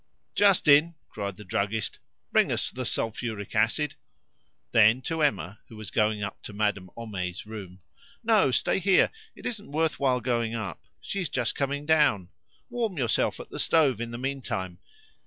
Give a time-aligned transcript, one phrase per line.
[0.33, 1.99] "Justin," cried the druggist,
[2.31, 3.93] "bring us the sulphuric acid."
[4.71, 7.81] Then to Emma, who was going up to Madame Homais' room,
[8.23, 12.29] "No, stay here; it isn't worth while going up; she is just coming down.
[12.71, 14.79] Warm yourself at the stove in the meantime.